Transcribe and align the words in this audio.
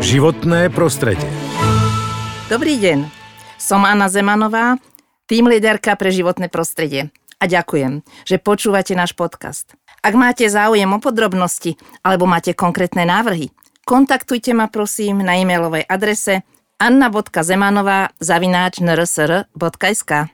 Životné 0.00 0.72
prostredie. 0.72 1.28
Dobrý 2.48 2.80
deň, 2.80 3.04
som 3.60 3.84
Anna 3.84 4.08
Zemanová, 4.08 4.80
tým 5.28 5.44
líderka 5.44 5.92
pre 5.92 6.08
životné 6.08 6.48
prostredie. 6.48 7.12
A 7.36 7.44
ďakujem, 7.44 8.00
že 8.24 8.40
počúvate 8.40 8.96
náš 8.96 9.12
podcast. 9.12 9.76
Ak 10.00 10.16
máte 10.16 10.48
záujem 10.48 10.88
o 10.88 10.98
podrobnosti 11.04 11.76
alebo 12.00 12.24
máte 12.24 12.56
konkrétne 12.56 13.04
návrhy, 13.04 13.52
kontaktujte 13.84 14.56
ma 14.56 14.72
prosím 14.72 15.20
na 15.20 15.36
e-mailovej 15.36 15.84
adrese 15.84 16.48
anna.zemanová 16.80 18.16
zavináč 18.24 18.80
nrsr.sk. 18.80 20.32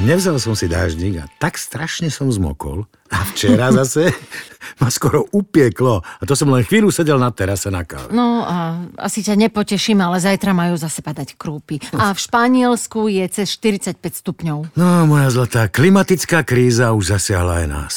Nevzal 0.00 0.40
som 0.40 0.56
si 0.56 0.64
dáždik 0.64 1.20
a 1.20 1.28
tak 1.36 1.60
strašne 1.60 2.08
som 2.08 2.32
zmokol. 2.32 2.88
A 3.12 3.20
včera 3.28 3.68
zase 3.68 4.08
ma 4.80 4.88
skoro 4.88 5.28
upieklo. 5.28 6.00
A 6.00 6.22
to 6.24 6.32
som 6.32 6.48
len 6.48 6.64
chvíľu 6.64 6.88
sedel 6.88 7.20
na 7.20 7.28
terase 7.28 7.68
na 7.68 7.84
káve. 7.84 8.08
No 8.08 8.40
a 8.40 8.80
asi 8.96 9.20
ťa 9.20 9.36
nepoteším, 9.36 10.00
ale 10.00 10.16
zajtra 10.16 10.56
majú 10.56 10.80
zase 10.80 11.04
padať 11.04 11.36
krúpy. 11.36 11.84
A 11.92 12.16
v 12.16 12.18
Španielsku 12.18 13.12
je 13.12 13.28
cez 13.28 13.52
45 13.60 14.00
stupňov. 14.00 14.72
No, 14.72 14.88
moja 15.04 15.28
zlatá, 15.28 15.68
klimatická 15.68 16.48
kríza 16.48 16.96
už 16.96 17.20
zasiahla 17.20 17.60
aj 17.60 17.66
nás. 17.68 17.94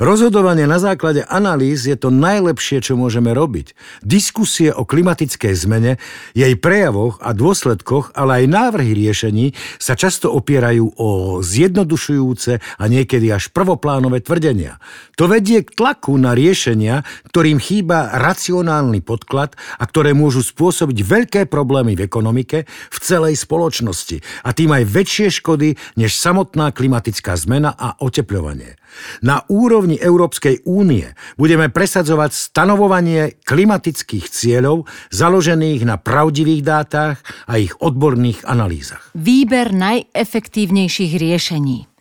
Rozhodovanie 0.00 0.64
na 0.68 0.80
základe 0.80 1.24
analýz 1.28 1.84
je 1.86 1.96
to 1.96 2.08
najlepšie, 2.08 2.80
čo 2.84 2.96
môžeme 2.96 3.30
robiť. 3.32 3.76
Diskusie 4.02 4.72
o 4.72 4.88
klimatickej 4.88 5.54
zmene, 5.54 5.92
jej 6.32 6.54
prejavoch 6.56 7.20
a 7.20 7.36
dôsledkoch, 7.36 8.16
ale 8.16 8.44
aj 8.44 8.52
návrhy 8.52 8.92
riešení 8.96 9.52
sa 9.78 9.94
často 9.94 10.32
opierajú 10.32 10.96
o 10.96 11.08
zjednodušujúce 11.44 12.52
a 12.58 12.84
niekedy 12.88 13.30
až 13.30 13.52
prvoplánové 13.52 14.24
tvrdenia. 14.24 14.80
To 15.20 15.28
vedie 15.28 15.62
k 15.62 15.70
tlaku 15.70 16.16
na 16.16 16.32
riešenia, 16.32 17.04
ktorým 17.30 17.60
chýba 17.62 18.16
racionálny 18.16 19.04
podklad 19.04 19.54
a 19.78 19.84
ktoré 19.86 20.16
môžu 20.16 20.42
spôsobiť 20.42 20.98
veľké 21.04 21.40
problémy 21.46 21.94
v 21.94 22.04
ekonomike, 22.08 22.64
v 22.66 22.98
celej 22.98 23.38
spoločnosti 23.38 24.20
a 24.42 24.50
tým 24.56 24.72
aj 24.72 24.84
väčšie 24.88 25.28
škody 25.42 25.76
než 25.94 26.16
samotná 26.16 26.74
klimatická 26.74 27.36
zmena 27.38 27.70
a 27.76 27.96
otepľovanie. 28.00 28.81
Na 29.22 29.44
úrovni 29.48 29.98
Európskej 29.98 30.64
únie 30.68 31.12
budeme 31.36 31.68
presadzovať 31.68 32.30
stanovovanie 32.32 33.38
klimatických 33.42 34.26
cieľov 34.28 34.88
založených 35.10 35.82
na 35.86 35.96
pravdivých 36.00 36.62
dátach 36.62 37.16
a 37.48 37.58
ich 37.58 37.74
odborných 37.78 38.44
analýzach. 38.48 39.14
Výber 39.16 39.72
najefektívnejších 39.74 41.12
riešení. 41.18 41.92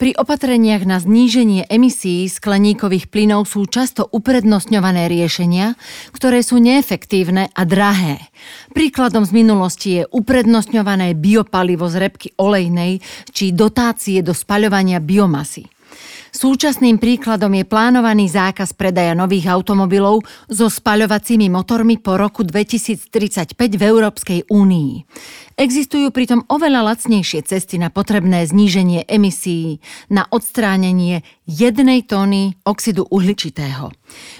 Pri 0.00 0.16
opatreniach 0.16 0.88
na 0.88 0.96
zníženie 0.96 1.68
emisí 1.68 2.24
skleníkových 2.24 3.12
plynov 3.12 3.44
sú 3.44 3.68
často 3.68 4.08
uprednostňované 4.08 5.12
riešenia, 5.12 5.76
ktoré 6.16 6.40
sú 6.40 6.56
neefektívne 6.56 7.52
a 7.52 7.62
drahé. 7.68 8.16
Príkladom 8.72 9.28
z 9.28 9.32
minulosti 9.36 9.88
je 10.00 10.08
uprednostňované 10.08 11.12
biopalivo 11.20 11.84
z 11.92 12.00
repky 12.00 12.32
olejnej 12.40 13.04
či 13.28 13.52
dotácie 13.52 14.24
do 14.24 14.32
spaľovania 14.32 15.04
biomasy. 15.04 15.68
Súčasným 16.30 17.02
príkladom 17.02 17.50
je 17.58 17.66
plánovaný 17.66 18.30
zákaz 18.30 18.78
predaja 18.78 19.18
nových 19.18 19.50
automobilov 19.50 20.22
so 20.46 20.70
spaľovacími 20.70 21.50
motormi 21.50 21.98
po 21.98 22.14
roku 22.14 22.46
2035 22.46 23.58
v 23.58 23.82
Európskej 23.82 24.40
únii. 24.46 24.92
Existujú 25.60 26.08
pritom 26.14 26.46
oveľa 26.48 26.94
lacnejšie 26.94 27.44
cesty 27.44 27.76
na 27.76 27.92
potrebné 27.92 28.48
zníženie 28.48 29.04
emisí, 29.10 29.82
na 30.08 30.24
odstránenie 30.30 31.26
jednej 31.44 32.06
tóny 32.06 32.56
oxidu 32.64 33.04
uhličitého. 33.10 33.92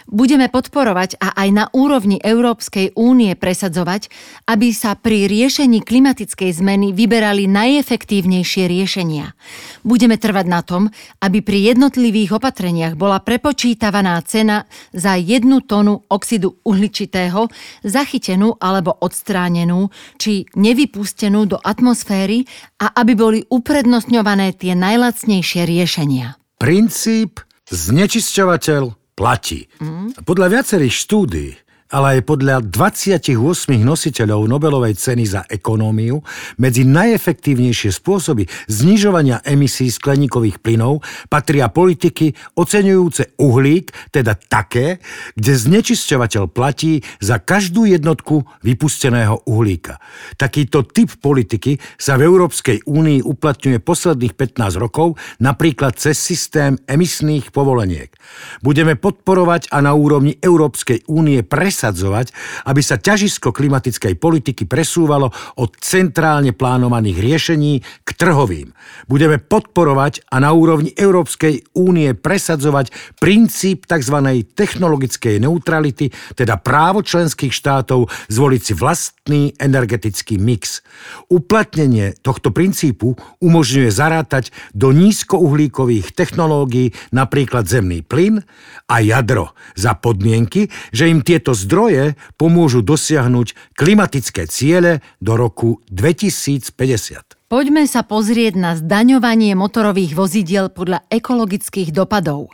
Budeme 0.06 0.46
podporovať 0.46 1.18
a 1.18 1.34
aj 1.34 1.48
na 1.50 1.64
úrovni 1.74 2.22
Európskej 2.22 2.94
únie 2.94 3.34
presadzovať, 3.34 4.12
aby 4.46 4.70
sa 4.70 4.94
pri 4.94 5.26
riešení 5.26 5.82
klimatickej 5.82 6.50
zmeny 6.54 6.92
vyberali 6.94 7.50
najefektívnejšie 7.50 8.70
riešenia. 8.70 9.34
Budeme 9.82 10.20
trvať 10.20 10.46
na 10.46 10.60
tom, 10.62 10.92
aby 11.24 11.42
pri 11.42 11.74
jednotlivých 11.74 12.38
opatreniach 12.38 12.94
bola 12.94 13.18
prepočítavaná 13.24 14.20
cena 14.22 14.68
za 14.94 15.16
jednu 15.18 15.64
tónu 15.64 16.06
oxidu 16.12 16.60
uhličitého 16.62 17.50
zachytenú 17.82 18.60
alebo 18.60 18.94
odstránenú, 19.00 19.88
či 20.20 20.44
nevypustenú 20.54 21.00
vypustenú 21.00 21.48
do 21.48 21.56
atmosféry 21.56 22.44
a 22.76 22.92
aby 23.00 23.12
boli 23.16 23.40
uprednostňované 23.48 24.52
tie 24.52 24.76
najlacnejšie 24.76 25.64
riešenia. 25.64 26.36
Princíp 26.60 27.40
znečisťovateľ 27.72 28.99
platí. 29.20 29.68
Mm. 29.84 30.24
Podľa 30.24 30.46
viacerých 30.48 30.94
štúdí 30.96 31.48
ale 31.90 32.18
aj 32.18 32.20
podľa 32.22 32.56
28 32.62 33.34
nositeľov 33.82 34.46
Nobelovej 34.46 34.94
ceny 34.94 35.24
za 35.26 35.42
ekonómiu 35.50 36.22
medzi 36.62 36.86
najefektívnejšie 36.86 37.90
spôsoby 37.90 38.46
znižovania 38.70 39.42
emisí 39.42 39.90
skleníkových 39.90 40.62
plynov 40.62 41.02
patria 41.26 41.66
politiky 41.66 42.32
oceňujúce 42.54 43.34
uhlík, 43.42 43.90
teda 44.14 44.38
také, 44.38 45.02
kde 45.34 45.52
znečisťovateľ 45.58 46.44
platí 46.54 47.02
za 47.18 47.42
každú 47.42 47.90
jednotku 47.90 48.46
vypusteného 48.62 49.42
uhlíka. 49.50 49.98
Takýto 50.38 50.86
typ 50.86 51.10
politiky 51.18 51.82
sa 51.98 52.14
v 52.14 52.30
Európskej 52.30 52.86
únii 52.86 53.26
uplatňuje 53.26 53.82
posledných 53.82 54.38
15 54.38 54.78
rokov, 54.78 55.18
napríklad 55.42 55.98
cez 55.98 56.14
systém 56.22 56.78
emisných 56.86 57.50
povoleniek. 57.50 58.14
Budeme 58.62 58.94
podporovať 58.94 59.74
a 59.74 59.82
na 59.82 59.90
úrovni 59.98 60.38
Európskej 60.38 61.10
únie 61.10 61.42
pres 61.42 61.79
presadzovať, 61.80 62.36
aby 62.68 62.84
sa 62.84 63.00
ťažisko 63.00 63.56
klimatickej 63.56 64.20
politiky 64.20 64.68
presúvalo 64.68 65.32
od 65.56 65.70
centrálne 65.80 66.52
plánovaných 66.52 67.16
riešení 67.16 67.80
k 68.04 68.08
trhovým. 68.12 68.76
Budeme 69.08 69.40
podporovať 69.40 70.28
a 70.28 70.44
na 70.44 70.52
úrovni 70.52 70.92
Európskej 70.92 71.72
únie 71.72 72.12
presadzovať 72.12 73.16
princíp 73.16 73.88
tzv. 73.88 74.44
technologickej 74.52 75.40
neutrality, 75.40 76.12
teda 76.36 76.60
právo 76.60 77.00
členských 77.00 77.56
štátov 77.56 78.12
zvoliť 78.28 78.60
si 78.60 78.72
vlastný 78.76 79.42
energetický 79.56 80.36
mix. 80.36 80.84
Uplatnenie 81.32 82.12
tohto 82.20 82.52
princípu 82.52 83.16
umožňuje 83.40 83.88
zarátať 83.88 84.52
do 84.76 84.92
nízkouhlíkových 84.92 86.12
technológií 86.12 86.92
napríklad 87.08 87.64
zemný 87.64 88.04
plyn 88.04 88.44
a 88.84 89.00
jadro 89.00 89.56
za 89.78 89.96
podmienky, 89.96 90.68
že 90.90 91.08
im 91.08 91.22
tieto 91.22 91.54
zdroje 91.54 91.69
zdroje 91.70 92.18
pomôžu 92.34 92.82
dosiahnuť 92.82 93.78
klimatické 93.78 94.50
ciele 94.50 95.06
do 95.22 95.38
roku 95.38 95.78
2050. 95.94 97.46
Poďme 97.46 97.86
sa 97.86 98.02
pozrieť 98.02 98.58
na 98.58 98.74
zdaňovanie 98.74 99.54
motorových 99.54 100.18
vozidiel 100.18 100.74
podľa 100.74 101.06
ekologických 101.06 101.94
dopadov. 101.94 102.50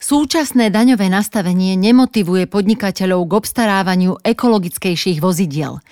Súčasné 0.00 0.72
daňové 0.72 1.12
nastavenie 1.12 1.76
nemotivuje 1.76 2.48
podnikateľov 2.48 3.28
k 3.28 3.32
obstarávaniu 3.44 4.16
ekologickejších 4.24 5.20
vozidiel. 5.20 5.84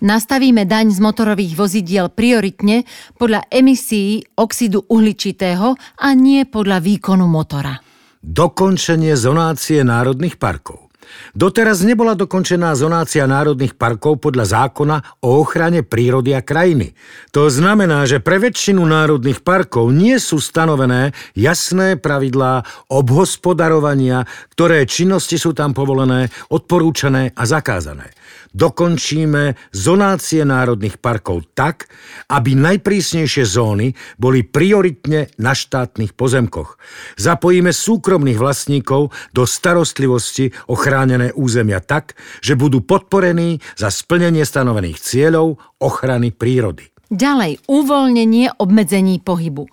Nastavíme 0.00 0.64
daň 0.64 0.96
z 0.96 1.04
motorových 1.04 1.52
vozidiel 1.52 2.08
prioritne 2.08 2.88
podľa 3.20 3.44
emisí 3.52 4.24
oxidu 4.40 4.88
uhličitého 4.88 5.76
a 5.76 6.08
nie 6.16 6.48
podľa 6.48 6.80
výkonu 6.80 7.28
motora. 7.28 7.76
Dokončenie 8.24 9.12
zonácie 9.12 9.84
národných 9.84 10.40
parkov. 10.40 10.89
Doteraz 11.34 11.82
nebola 11.86 12.18
dokončená 12.18 12.74
zonácia 12.74 13.26
národných 13.26 13.78
parkov 13.78 14.22
podľa 14.22 14.68
zákona 14.68 14.96
o 15.24 15.40
ochrane 15.40 15.86
prírody 15.86 16.34
a 16.34 16.42
krajiny. 16.42 16.92
To 17.30 17.46
znamená, 17.46 18.06
že 18.06 18.18
pre 18.18 18.42
väčšinu 18.42 18.82
národných 18.82 19.42
parkov 19.42 19.94
nie 19.94 20.18
sú 20.18 20.42
stanovené 20.42 21.14
jasné 21.38 21.94
pravidlá 21.98 22.66
obhospodarovania, 22.90 24.26
ktoré 24.54 24.84
činnosti 24.84 25.38
sú 25.38 25.54
tam 25.54 25.74
povolené, 25.74 26.28
odporúčané 26.50 27.32
a 27.34 27.42
zakázané 27.46 28.19
dokončíme 28.54 29.58
zonácie 29.70 30.42
národných 30.42 30.98
parkov 30.98 31.46
tak, 31.54 31.90
aby 32.30 32.54
najprísnejšie 32.54 33.44
zóny 33.46 33.94
boli 34.18 34.42
prioritne 34.46 35.30
na 35.38 35.54
štátnych 35.54 36.14
pozemkoch. 36.14 36.78
Zapojíme 37.18 37.70
súkromných 37.70 38.38
vlastníkov 38.38 39.14
do 39.34 39.42
starostlivosti 39.46 40.50
o 40.70 40.74
chránené 40.74 41.34
územia 41.34 41.82
tak, 41.82 42.18
že 42.42 42.58
budú 42.58 42.82
podporení 42.82 43.62
za 43.78 43.90
splnenie 43.90 44.42
stanovených 44.42 44.98
cieľov 44.98 45.58
ochrany 45.80 46.34
prírody. 46.34 46.90
Ďalej, 47.10 47.66
uvoľnenie 47.66 48.62
obmedzení 48.62 49.18
pohybu. 49.18 49.66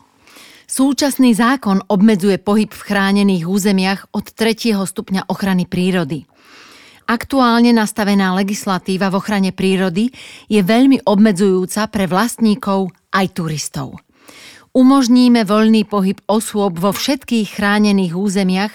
Súčasný 0.67 1.31
zákon 1.31 1.79
obmedzuje 1.87 2.41
pohyb 2.43 2.67
v 2.67 2.81
chránených 2.81 3.47
územiach 3.47 4.11
od 4.11 4.25
3. 4.35 4.75
stupňa 4.75 5.31
ochrany 5.31 5.63
prírody. 5.63 6.27
Aktuálne 7.07 7.71
nastavená 7.71 8.35
legislatíva 8.35 9.07
v 9.07 9.15
ochrane 9.15 9.51
prírody 9.55 10.11
je 10.51 10.59
veľmi 10.59 11.07
obmedzujúca 11.07 11.87
pre 11.87 12.03
vlastníkov 12.03 12.91
aj 13.15 13.25
turistov. 13.31 14.03
Umožníme 14.75 15.47
voľný 15.47 15.87
pohyb 15.87 16.19
osôb 16.27 16.75
vo 16.83 16.91
všetkých 16.91 17.55
chránených 17.55 18.11
územiach 18.11 18.73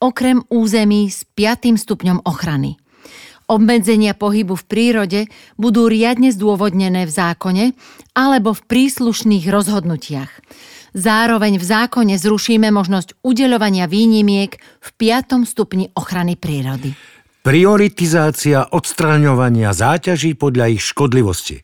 okrem 0.00 0.40
území 0.48 1.12
s 1.12 1.28
5. 1.36 1.76
stupňom 1.76 2.24
ochrany. 2.24 2.80
Obmedzenia 3.52 4.16
pohybu 4.16 4.56
v 4.56 4.64
prírode 4.64 5.20
budú 5.60 5.84
riadne 5.84 6.32
zdôvodnené 6.32 7.04
v 7.04 7.12
zákone 7.12 7.64
alebo 8.16 8.56
v 8.56 8.64
príslušných 8.64 9.44
rozhodnutiach. 9.52 10.32
Zároveň 10.96 11.60
v 11.60 11.64
zákone 11.68 12.16
zrušíme 12.16 12.72
možnosť 12.72 13.20
udeľovania 13.20 13.84
výnimiek 13.84 14.56
v 14.56 14.88
5. 14.96 15.44
stupni 15.44 15.92
ochrany 15.92 16.40
prírody. 16.40 16.96
Prioritizácia 17.44 18.72
odstraňovania 18.72 19.76
záťaží 19.76 20.32
podľa 20.32 20.80
ich 20.80 20.80
škodlivosti. 20.80 21.60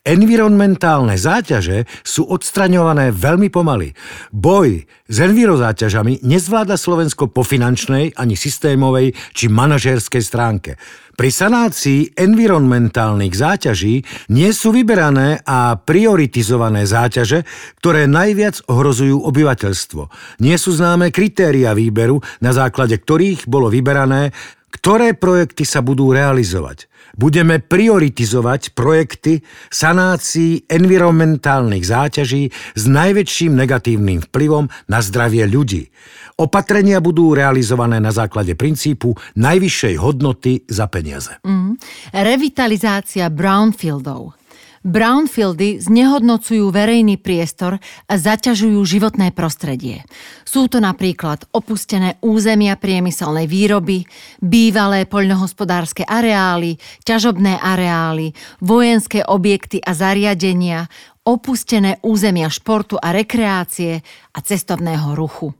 Environmentálne 0.00 1.20
záťaže 1.20 1.84
sú 2.00 2.24
odstraňované 2.24 3.12
veľmi 3.12 3.52
pomaly. 3.52 3.92
Boj 4.32 4.88
s 5.04 5.16
envirozáťažami 5.20 6.24
nezvláda 6.24 6.80
Slovensko 6.80 7.28
po 7.28 7.44
finančnej, 7.44 8.16
ani 8.16 8.40
systémovej 8.40 9.12
či 9.36 9.52
manažérskej 9.52 10.22
stránke. 10.24 10.80
Pri 11.12 11.28
sanácii 11.28 12.16
environmentálnych 12.16 13.34
záťaží 13.36 14.00
nie 14.32 14.48
sú 14.56 14.72
vyberané 14.72 15.44
a 15.44 15.76
prioritizované 15.76 16.88
záťaže, 16.88 17.44
ktoré 17.84 18.08
najviac 18.08 18.64
ohrozujú 18.64 19.28
obyvateľstvo. 19.28 20.08
Nie 20.40 20.56
sú 20.56 20.72
známe 20.72 21.12
kritéria 21.12 21.76
výberu, 21.76 22.16
na 22.40 22.56
základe 22.56 22.96
ktorých 22.96 23.44
bolo 23.44 23.68
vyberané 23.68 24.32
ktoré 24.70 25.16
projekty 25.16 25.64
sa 25.64 25.80
budú 25.80 26.12
realizovať. 26.12 26.86
Budeme 27.18 27.58
prioritizovať 27.58 28.78
projekty 28.78 29.42
sanácií 29.74 30.68
environmentálnych 30.70 31.82
záťaží 31.82 32.54
s 32.78 32.84
najväčším 32.86 33.58
negatívnym 33.58 34.22
vplyvom 34.30 34.70
na 34.86 34.98
zdravie 35.02 35.42
ľudí. 35.50 35.90
Opatrenia 36.38 37.02
budú 37.02 37.34
realizované 37.34 37.98
na 37.98 38.14
základe 38.14 38.54
princípu 38.54 39.18
najvyššej 39.34 39.94
hodnoty 39.98 40.62
za 40.70 40.86
peniaze. 40.86 41.34
Mm. 41.42 41.74
Revitalizácia 42.14 43.26
brownfieldov. 43.26 44.37
Brownfieldy 44.86 45.82
znehodnocujú 45.82 46.70
verejný 46.70 47.18
priestor 47.18 47.82
a 48.06 48.14
zaťažujú 48.14 48.78
životné 48.86 49.34
prostredie. 49.34 50.06
Sú 50.46 50.70
to 50.70 50.78
napríklad 50.78 51.50
opustené 51.50 52.14
územia 52.22 52.78
priemyselnej 52.78 53.50
výroby, 53.50 54.06
bývalé 54.38 55.02
poľnohospodárske 55.10 56.06
areály, 56.06 56.78
ťažobné 57.02 57.58
areály, 57.58 58.38
vojenské 58.62 59.26
objekty 59.26 59.82
a 59.82 59.90
zariadenia, 59.98 60.86
opustené 61.26 61.98
územia 62.06 62.46
športu 62.46 62.94
a 62.96 63.10
rekreácie 63.10 64.00
a 64.30 64.38
cestovného 64.38 65.18
ruchu. 65.18 65.57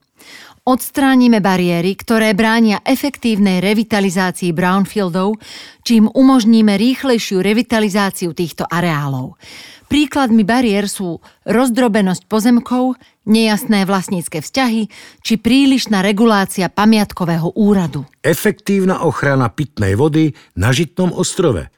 Odstránime 0.69 1.41
bariéry, 1.41 1.97
ktoré 1.97 2.37
bránia 2.37 2.85
efektívnej 2.85 3.65
revitalizácii 3.65 4.53
brownfieldov, 4.53 5.41
čím 5.81 6.13
umožníme 6.13 6.77
rýchlejšiu 6.77 7.41
revitalizáciu 7.41 8.37
týchto 8.37 8.69
areálov. 8.69 9.41
Príkladmi 9.89 10.45
bariér 10.45 10.85
sú 10.85 11.25
rozdrobenosť 11.49 12.29
pozemkov, 12.29 13.01
nejasné 13.25 13.89
vlastnícke 13.89 14.45
vzťahy 14.45 14.93
či 15.25 15.41
prílišná 15.41 16.05
regulácia 16.05 16.69
pamiatkového 16.69 17.57
úradu. 17.57 18.05
Efektívna 18.21 19.09
ochrana 19.09 19.49
pitnej 19.49 19.97
vody 19.97 20.37
na 20.53 20.69
Žitnom 20.69 21.17
ostrove– 21.17 21.73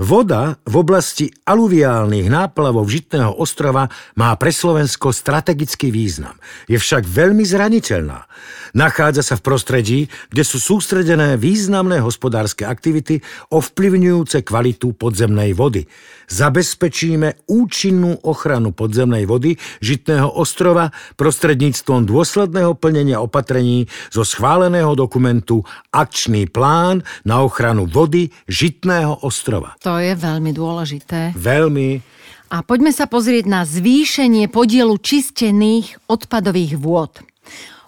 Voda 0.00 0.56
v 0.64 0.80
oblasti 0.80 1.28
aluviálnych 1.44 2.32
náplavov 2.32 2.88
Žitného 2.88 3.36
ostrova 3.36 3.84
má 4.16 4.32
pre 4.40 4.48
Slovensko 4.48 5.12
strategický 5.12 5.92
význam. 5.92 6.40
Je 6.64 6.80
však 6.80 7.04
veľmi 7.04 7.44
zraniteľná. 7.44 8.24
Nachádza 8.72 9.20
sa 9.20 9.34
v 9.36 9.44
prostredí, 9.44 10.00
kde 10.32 10.40
sú 10.40 10.56
sústredené 10.56 11.36
významné 11.36 12.00
hospodárske 12.00 12.64
aktivity 12.64 13.20
ovplyvňujúce 13.52 14.40
kvalitu 14.40 14.96
podzemnej 14.96 15.52
vody. 15.52 15.84
Zabezpečíme 16.30 17.50
účinnú 17.50 18.24
ochranu 18.24 18.70
podzemnej 18.70 19.26
vody 19.26 19.58
Žitného 19.82 20.32
ostrova 20.32 20.94
prostredníctvom 21.18 22.06
dôsledného 22.06 22.78
plnenia 22.78 23.18
opatrení 23.18 23.90
zo 24.08 24.22
schváleného 24.22 24.94
dokumentu 24.94 25.60
Akčný 25.92 26.46
plán 26.46 27.02
na 27.26 27.42
ochranu 27.42 27.90
vody 27.90 28.30
Žitného 28.46 29.26
ostrova. 29.26 29.74
To 29.82 29.89
je 29.98 30.14
veľmi 30.14 30.54
dôležité. 30.54 31.34
Veľmi. 31.34 32.04
A 32.50 32.62
poďme 32.66 32.90
sa 32.94 33.10
pozrieť 33.10 33.46
na 33.46 33.62
zvýšenie 33.66 34.50
podielu 34.50 34.94
čistených 34.98 36.06
odpadových 36.10 36.78
vôd. 36.78 37.22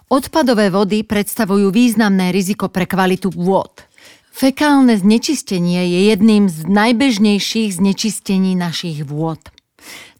Odpadové 0.07 0.71
vody 0.71 1.03
predstavujú 1.03 1.71
významné 1.71 2.31
riziko 2.35 2.67
pre 2.67 2.87
kvalitu 2.87 3.31
vôd. 3.31 3.83
Fekálne 4.33 4.97
znečistenie 4.97 5.85
je 5.93 5.99
jedným 6.09 6.49
z 6.49 6.65
najbežnejších 6.65 7.77
znečistení 7.77 8.57
našich 8.57 9.05
vôd. 9.05 9.37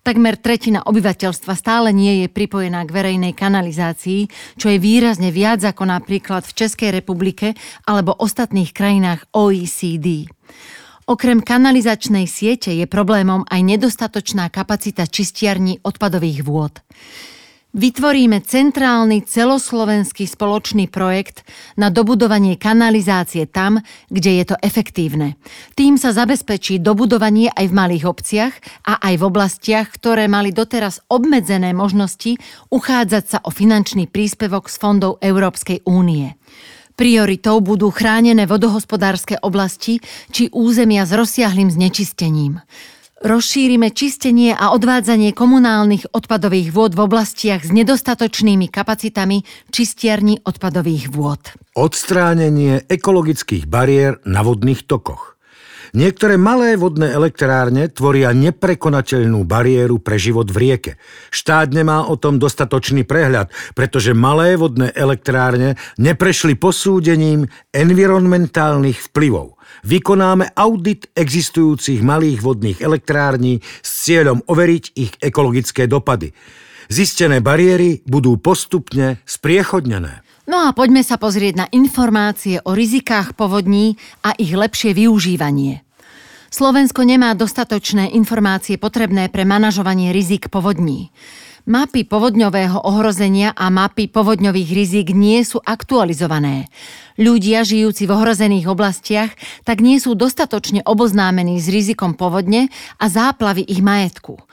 Takmer 0.04 0.36
tretina 0.36 0.84
obyvateľstva 0.84 1.56
stále 1.56 1.96
nie 1.96 2.22
je 2.22 2.28
pripojená 2.28 2.84
k 2.84 2.92
verejnej 2.92 3.32
kanalizácii, 3.32 4.28
čo 4.60 4.68
je 4.68 4.76
výrazne 4.76 5.32
viac 5.32 5.64
ako 5.64 5.88
napríklad 5.88 6.44
v 6.44 6.56
Českej 6.60 6.92
republike 6.92 7.56
alebo 7.88 8.12
ostatných 8.12 8.76
krajinách 8.76 9.24
OECD. 9.32 10.28
Okrem 11.04 11.44
kanalizačnej 11.44 12.24
siete 12.32 12.72
je 12.72 12.88
problémom 12.88 13.44
aj 13.52 13.60
nedostatočná 13.60 14.48
kapacita 14.48 15.04
čistiarní 15.04 15.84
odpadových 15.84 16.48
vôd. 16.48 16.80
Vytvoríme 17.74 18.46
centrálny 18.46 19.26
celoslovenský 19.26 20.30
spoločný 20.30 20.94
projekt 20.94 21.42
na 21.74 21.90
dobudovanie 21.90 22.54
kanalizácie 22.54 23.50
tam, 23.50 23.82
kde 24.14 24.32
je 24.38 24.46
to 24.54 24.56
efektívne. 24.62 25.42
Tým 25.74 25.98
sa 25.98 26.14
zabezpečí 26.14 26.78
dobudovanie 26.78 27.50
aj 27.50 27.66
v 27.66 27.74
malých 27.74 28.06
obciach 28.06 28.54
a 28.86 29.02
aj 29.02 29.18
v 29.18 29.26
oblastiach, 29.26 29.90
ktoré 29.90 30.30
mali 30.30 30.54
doteraz 30.54 31.02
obmedzené 31.10 31.74
možnosti 31.74 32.38
uchádzať 32.70 33.24
sa 33.26 33.38
o 33.42 33.50
finančný 33.50 34.06
príspevok 34.06 34.70
z 34.70 34.78
fondov 34.78 35.18
Európskej 35.18 35.82
únie. 35.90 36.38
Prioritou 36.94 37.58
budú 37.58 37.90
chránené 37.90 38.46
vodohospodárske 38.46 39.42
oblasti 39.42 39.98
či 40.30 40.54
územia 40.54 41.10
s 41.10 41.12
rozsiahlým 41.18 41.74
znečistením. 41.74 42.62
Rozšírime 43.24 43.96
čistenie 43.96 44.52
a 44.52 44.76
odvádzanie 44.76 45.32
komunálnych 45.32 46.12
odpadových 46.12 46.76
vôd 46.76 46.92
v 46.92 47.08
oblastiach 47.08 47.64
s 47.64 47.72
nedostatočnými 47.72 48.68
kapacitami 48.68 49.48
čistiarní 49.72 50.44
odpadových 50.44 51.08
vôd. 51.08 51.40
Odstránenie 51.72 52.84
ekologických 52.92 53.64
bariér 53.64 54.20
na 54.28 54.44
vodných 54.44 54.84
tokoch. 54.84 55.33
Niektoré 55.94 56.42
malé 56.42 56.74
vodné 56.74 57.14
elektrárne 57.14 57.86
tvoria 57.86 58.34
neprekonateľnú 58.34 59.46
bariéru 59.46 60.02
pre 60.02 60.18
život 60.18 60.50
v 60.50 60.58
rieke. 60.58 60.92
Štát 61.30 61.70
nemá 61.70 62.10
o 62.10 62.18
tom 62.18 62.42
dostatočný 62.42 63.06
prehľad, 63.06 63.54
pretože 63.78 64.18
malé 64.18 64.58
vodné 64.58 64.90
elektrárne 64.98 65.78
neprešli 66.02 66.58
posúdením 66.58 67.46
environmentálnych 67.70 69.14
vplyvov 69.14 69.54
vykonáme 69.84 70.56
audit 70.56 71.12
existujúcich 71.14 72.02
malých 72.02 72.40
vodných 72.42 72.80
elektrární 72.80 73.62
s 73.84 74.10
cieľom 74.10 74.42
overiť 74.48 74.84
ich 74.98 75.12
ekologické 75.20 75.86
dopady. 75.86 76.32
Zistené 76.90 77.40
bariéry 77.40 78.02
budú 78.04 78.40
postupne 78.40 79.22
spriechodnené. 79.24 80.23
No 80.44 80.68
a 80.68 80.76
poďme 80.76 81.08
sa 81.08 81.16
pozrieť 81.16 81.56
na 81.56 81.68
informácie 81.72 82.60
o 82.68 82.76
rizikách 82.76 83.32
povodní 83.32 83.96
a 84.28 84.36
ich 84.36 84.52
lepšie 84.52 84.92
využívanie. 84.92 85.88
Slovensko 86.52 87.08
nemá 87.08 87.32
dostatočné 87.32 88.12
informácie 88.12 88.76
potrebné 88.76 89.32
pre 89.32 89.48
manažovanie 89.48 90.12
rizik 90.12 90.52
povodní. 90.52 91.16
Mapy 91.64 92.04
povodňového 92.04 92.76
ohrozenia 92.84 93.56
a 93.56 93.72
mapy 93.72 94.12
povodňových 94.12 94.70
rizik 94.76 95.08
nie 95.16 95.48
sú 95.48 95.64
aktualizované. 95.64 96.68
Ľudia 97.16 97.64
žijúci 97.64 98.04
v 98.04 98.12
ohrozených 98.12 98.68
oblastiach 98.68 99.32
tak 99.64 99.80
nie 99.80 99.96
sú 99.96 100.12
dostatočne 100.12 100.84
oboznámení 100.84 101.56
s 101.64 101.72
rizikom 101.72 102.20
povodne 102.20 102.68
a 103.00 103.08
záplavy 103.08 103.64
ich 103.64 103.80
majetku. 103.80 104.44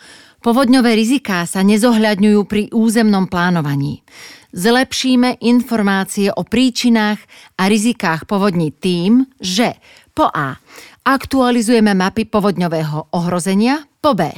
Povodňové 0.40 0.94
riziká 0.94 1.44
sa 1.50 1.66
nezohľadňujú 1.66 2.40
pri 2.46 2.70
územnom 2.70 3.26
plánovaní. 3.26 4.06
Zlepšíme 4.50 5.42
informácie 5.42 6.30
o 6.34 6.42
príčinách 6.42 7.20
a 7.58 7.70
rizikách 7.70 8.26
povodní 8.26 8.74
tým, 8.74 9.26
že 9.38 9.78
po 10.10 10.26
A. 10.26 10.58
Aktualizujeme 11.06 11.96
mapy 11.96 12.28
povodňového 12.28 13.14
ohrozenia, 13.14 13.86
po 14.00 14.12
B 14.12 14.28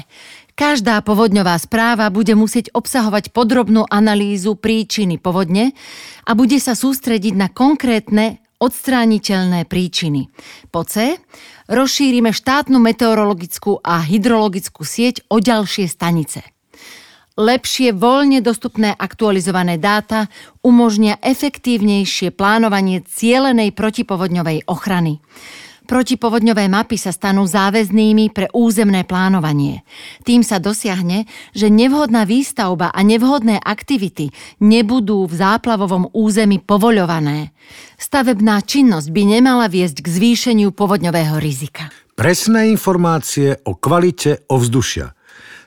Každá 0.53 1.01
povodňová 1.01 1.57
správa 1.57 2.13
bude 2.13 2.37
musieť 2.37 2.69
obsahovať 2.77 3.33
podrobnú 3.33 3.89
analýzu 3.89 4.53
príčiny 4.53 5.17
povodne 5.17 5.73
a 6.29 6.37
bude 6.37 6.61
sa 6.61 6.77
sústrediť 6.77 7.33
na 7.33 7.49
konkrétne 7.49 8.45
odstrániteľné 8.61 9.65
príčiny. 9.65 10.29
Po 10.69 10.85
C 10.85 11.17
rozšírime 11.73 12.37
štátnu 12.37 12.77
meteorologickú 12.79 13.81
a 13.81 14.05
hydrologickú 14.05 14.85
sieť 14.85 15.25
o 15.33 15.41
ďalšie 15.41 15.89
stanice. 15.89 16.52
Lepšie 17.33 17.97
voľne 17.97 18.45
dostupné 18.45 18.93
aktualizované 18.93 19.81
dáta 19.81 20.29
umožnia 20.61 21.17
efektívnejšie 21.25 22.29
plánovanie 22.29 23.01
cielenej 23.09 23.73
protipovodňovej 23.73 24.69
ochrany. 24.69 25.25
Protipovodňové 25.89 26.69
mapy 26.69 27.01
sa 27.01 27.09
stanú 27.09 27.49
záväznými 27.49 28.31
pre 28.31 28.53
územné 28.53 29.03
plánovanie. 29.09 29.81
Tým 30.29 30.45
sa 30.45 30.61
dosiahne, 30.61 31.25
že 31.57 31.73
nevhodná 31.73 32.29
výstavba 32.29 32.93
a 32.93 33.01
nevhodné 33.01 33.59
aktivity 33.59 34.31
nebudú 34.61 35.25
v 35.25 35.35
záplavovom 35.35 36.13
území 36.13 36.61
povoľované. 36.61 37.51
Stavebná 37.97 38.61
činnosť 38.61 39.09
by 39.09 39.23
nemala 39.41 39.73
viesť 39.73 40.05
k 40.05 40.09
zvýšeniu 40.13 40.71
povodňového 40.71 41.41
rizika. 41.41 41.89
Presné 42.13 42.69
informácie 42.69 43.57
o 43.65 43.73
kvalite 43.73 44.45
ovzdušia– 44.53 45.17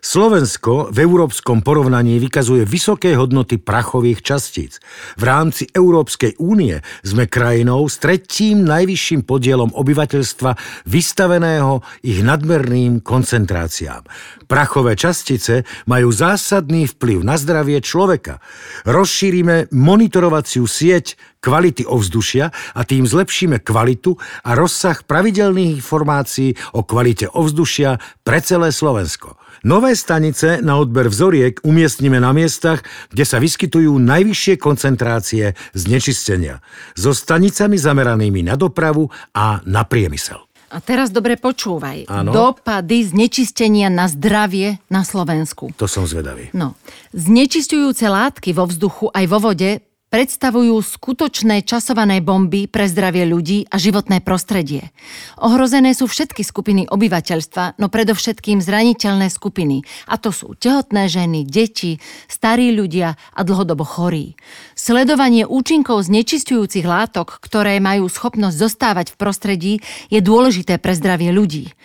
Slovensko 0.05 0.93
v 0.93 1.01
európskom 1.01 1.65
porovnaní 1.65 2.21
vykazuje 2.21 2.61
vysoké 2.61 3.17
hodnoty 3.17 3.57
prachových 3.57 4.21
častíc. 4.21 4.77
V 5.17 5.25
rámci 5.25 5.65
Európskej 5.73 6.37
únie 6.37 6.77
sme 7.01 7.25
krajinou 7.25 7.81
s 7.89 7.97
tretím 7.97 8.69
najvyšším 8.69 9.25
podielom 9.25 9.73
obyvateľstva 9.73 10.85
vystaveného 10.85 11.81
ich 12.05 12.21
nadmerným 12.21 13.01
koncentráciám. 13.01 14.05
Prachové 14.45 14.93
častice 14.93 15.65
majú 15.89 16.13
zásadný 16.13 16.85
vplyv 16.85 17.25
na 17.25 17.41
zdravie 17.41 17.81
človeka. 17.81 18.45
Rozšírime 18.85 19.73
monitorovaciu 19.73 20.69
sieť 20.69 21.17
kvality 21.41 21.81
ovzdušia 21.81 22.53
a 22.77 22.81
tým 22.85 23.09
zlepšíme 23.09 23.57
kvalitu 23.65 24.21
a 24.45 24.53
rozsah 24.53 25.01
pravidelných 25.01 25.81
informácií 25.81 26.53
o 26.77 26.85
kvalite 26.85 27.25
ovzdušia 27.25 27.97
pre 28.21 28.37
celé 28.45 28.69
Slovensko. 28.69 29.41
Nové 29.63 29.95
stanice 29.95 30.59
na 30.59 30.75
odber 30.81 31.07
vzoriek 31.07 31.61
umiestnime 31.63 32.19
na 32.19 32.33
miestach, 32.35 32.83
kde 33.13 33.23
sa 33.23 33.37
vyskytujú 33.39 33.95
najvyššie 34.01 34.59
koncentrácie 34.59 35.53
znečistenia. 35.77 36.59
So 36.97 37.15
stanicami 37.15 37.79
zameranými 37.79 38.41
na 38.43 38.59
dopravu 38.59 39.07
a 39.31 39.61
na 39.63 39.85
priemysel. 39.85 40.41
A 40.73 40.81
teraz 40.81 41.13
dobre 41.13 41.37
počúvaj. 41.37 42.09
Áno. 42.09 42.33
Dopady 42.33 43.05
znečistenia 43.05 43.87
na 43.87 44.09
zdravie 44.09 44.81
na 44.89 45.05
Slovensku. 45.05 45.69
To 45.77 45.85
som 45.85 46.09
zvedavý. 46.09 46.49
No, 46.51 46.73
znečistujúce 47.13 48.09
látky 48.09 48.51
vo 48.51 48.65
vzduchu 48.65 49.13
aj 49.13 49.25
vo 49.29 49.39
vode 49.39 49.84
predstavujú 50.09 50.79
skutočné 50.79 51.65
časované 51.65 52.21
bomby 52.23 52.69
pre 52.69 52.87
zdravie 52.87 53.27
ľudí 53.27 53.67
a 53.67 53.75
životné 53.75 54.21
prostredie. 54.23 54.93
Ohrozené 55.41 55.91
sú 55.91 56.07
všetky 56.07 56.45
skupiny 56.45 56.87
obyvateľstva, 56.87 57.81
no 57.81 57.91
predovšetkým 57.91 58.63
zraniteľné 58.63 59.27
skupiny, 59.27 59.83
a 60.07 60.15
to 60.15 60.29
sú 60.31 60.55
tehotné 60.55 61.11
ženy, 61.11 61.43
deti, 61.43 61.99
starí 62.31 62.71
ľudia 62.71 63.17
a 63.17 63.39
dlhodobo 63.43 63.83
chorí. 63.83 64.39
Sledovanie 64.77 65.43
účinkov 65.43 66.05
znečistujúcich 66.07 66.85
látok, 66.87 67.41
ktoré 67.43 67.81
majú 67.83 68.07
schopnosť 68.07 68.55
zostávať 68.55 69.07
v 69.13 69.19
prostredí, 69.19 69.73
je 70.13 70.23
dôležité 70.23 70.79
pre 70.79 70.95
zdravie 70.95 71.33
ľudí 71.33 71.75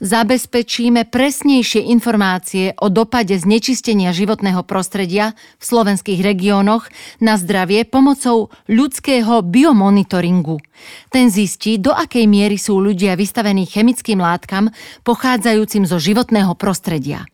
zabezpečíme 0.00 1.06
presnejšie 1.06 1.84
informácie 1.92 2.72
o 2.80 2.88
dopade 2.88 3.36
znečistenia 3.36 4.10
životného 4.16 4.64
prostredia 4.64 5.36
v 5.60 5.64
slovenských 5.64 6.24
regiónoch 6.24 6.88
na 7.20 7.36
zdravie 7.36 7.84
pomocou 7.84 8.48
ľudského 8.66 9.44
biomonitoringu. 9.44 10.58
Ten 11.12 11.28
zistí, 11.28 11.76
do 11.76 11.92
akej 11.92 12.24
miery 12.24 12.56
sú 12.56 12.80
ľudia 12.80 13.14
vystavení 13.14 13.68
chemickým 13.68 14.18
látkam 14.18 14.72
pochádzajúcim 15.04 15.84
zo 15.84 16.00
životného 16.00 16.56
prostredia. 16.56 17.28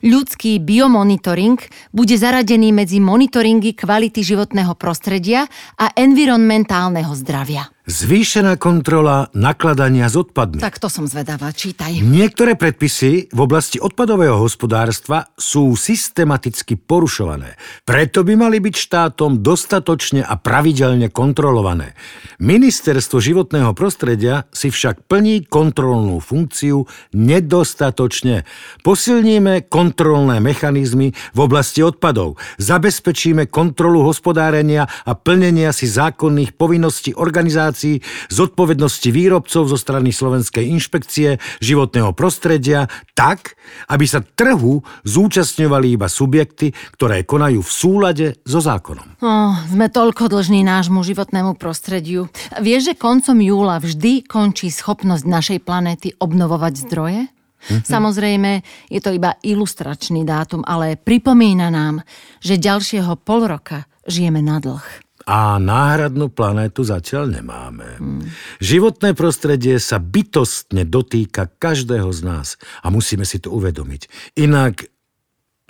Ľudský 0.00 0.64
biomonitoring 0.64 1.60
bude 1.92 2.16
zaradený 2.16 2.72
medzi 2.72 3.04
monitoringy 3.04 3.76
kvality 3.76 4.24
životného 4.24 4.72
prostredia 4.72 5.44
a 5.76 5.92
environmentálneho 5.92 7.12
zdravia. 7.12 7.68
Zvýšená 7.88 8.60
kontrola 8.60 9.32
nakladania 9.32 10.04
s 10.12 10.12
odpadmi. 10.12 10.60
Tak 10.60 10.76
to 10.76 10.92
som 10.92 11.08
zvedavá, 11.08 11.48
čítaj. 11.48 12.04
Niektoré 12.04 12.52
predpisy 12.52 13.32
v 13.32 13.40
oblasti 13.40 13.80
odpadového 13.80 14.36
hospodárstva 14.36 15.32
sú 15.40 15.72
systematicky 15.80 16.76
porušované. 16.76 17.56
Preto 17.88 18.20
by 18.20 18.36
mali 18.36 18.60
byť 18.60 18.74
štátom 18.76 19.40
dostatočne 19.40 20.20
a 20.20 20.36
pravidelne 20.36 21.08
kontrolované. 21.08 21.96
Ministerstvo 22.36 23.16
životného 23.16 23.72
prostredia 23.72 24.44
si 24.52 24.68
však 24.68 25.08
plní 25.08 25.48
kontrolnú 25.48 26.20
funkciu 26.20 26.84
nedostatočne. 27.16 28.44
Posilníme 28.84 29.72
kontrolné 29.72 30.36
mechanizmy 30.44 31.16
v 31.32 31.38
oblasti 31.40 31.80
odpadov. 31.80 32.36
Zabezpečíme 32.60 33.48
kontrolu 33.48 34.04
hospodárenia 34.04 34.84
a 35.08 35.16
plnenia 35.16 35.72
si 35.72 35.88
zákonných 35.88 36.60
povinností 36.60 37.16
organizácií 37.16 37.69
organizácií, 37.70 38.02
zodpovednosti 38.28 39.08
výrobcov 39.14 39.70
zo 39.70 39.78
strany 39.78 40.10
Slovenskej 40.10 40.66
inšpekcie 40.74 41.38
životného 41.62 42.10
prostredia 42.12 42.90
tak, 43.14 43.54
aby 43.86 44.04
sa 44.10 44.20
trhu 44.20 44.82
zúčastňovali 45.06 45.94
iba 45.94 46.10
subjekty, 46.10 46.74
ktoré 46.98 47.22
konajú 47.22 47.62
v 47.62 47.70
súlade 47.70 48.26
so 48.42 48.58
zákonom. 48.58 49.22
Oh, 49.22 49.54
sme 49.70 49.86
toľko 49.86 50.26
dlžní 50.26 50.66
nášmu 50.66 51.06
životnému 51.06 51.54
prostrediu. 51.54 52.26
Vieš, 52.58 52.92
že 52.92 52.94
koncom 52.98 53.38
júla 53.38 53.78
vždy 53.78 54.26
končí 54.26 54.68
schopnosť 54.74 55.24
našej 55.24 55.58
planéty 55.62 56.08
obnovovať 56.18 56.74
zdroje? 56.90 57.22
Mm-hmm. 57.60 57.84
Samozrejme, 57.84 58.50
je 58.88 59.00
to 59.04 59.12
iba 59.12 59.36
ilustračný 59.44 60.24
dátum, 60.24 60.64
ale 60.64 60.96
pripomína 60.96 61.68
nám, 61.68 62.00
že 62.40 62.56
ďalšieho 62.56 63.20
pol 63.20 63.44
roka 63.44 63.84
žijeme 64.08 64.40
na 64.40 64.58
dlh. 64.64 65.09
A 65.30 65.62
náhradnú 65.62 66.26
planétu 66.26 66.82
zatiaľ 66.82 67.30
nemáme. 67.30 68.02
Hmm. 68.02 68.26
Životné 68.58 69.14
prostredie 69.14 69.78
sa 69.78 70.02
bytostne 70.02 70.82
dotýka 70.82 71.46
každého 71.46 72.10
z 72.10 72.20
nás 72.26 72.58
a 72.82 72.90
musíme 72.90 73.22
si 73.22 73.38
to 73.38 73.54
uvedomiť. 73.54 74.34
Inak 74.42 74.90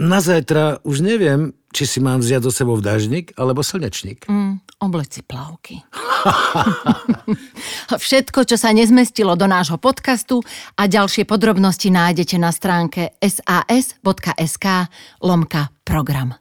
na 0.00 0.25
zajtra 0.25 0.81
už 0.81 1.05
neviem, 1.05 1.52
či 1.71 1.85
si 1.85 1.99
mám 2.00 2.25
vziať 2.25 2.43
do 2.43 2.50
sebou 2.50 2.81
dažník 2.81 3.37
alebo 3.37 3.61
slnečník. 3.61 4.26
Mm, 4.26 4.64
obleci 4.81 5.21
plavky. 5.21 5.85
Všetko, 8.09 8.49
čo 8.49 8.57
sa 8.57 8.73
nezmestilo 8.73 9.37
do 9.37 9.45
nášho 9.45 9.76
podcastu 9.76 10.40
a 10.75 10.88
ďalšie 10.88 11.29
podrobnosti 11.29 11.93
nájdete 11.93 12.37
na 12.40 12.50
stránke 12.50 13.14
sas.sk 13.21 14.67
lomka 15.21 15.69
program. 15.85 16.35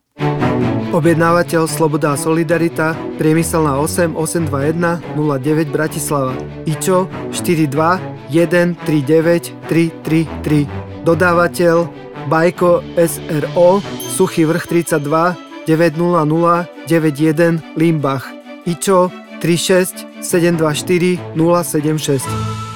Objednávateľ 0.89 1.69
Sloboda 1.69 2.13
a 2.13 2.19
Solidarita, 2.19 2.97
priemyselná 3.21 3.77
8 3.77 4.17
821 4.17 4.99
09 5.15 5.69
Bratislava. 5.69 6.33
IČO 6.65 7.05
42 7.29 8.01
139 8.29 9.53
333. 9.69 11.05
Dodávateľ 11.05 11.89
Bajko 12.25 12.81
SRO, 12.97 13.81
Suchý 14.17 14.49
vrch 14.49 14.65
32 14.65 15.37
900 15.69 16.89
91 16.89 17.61
Limbach. 17.77 18.25
IČO 18.65 19.13
36 19.39 20.09
724 20.21 21.19
076. 21.37 22.68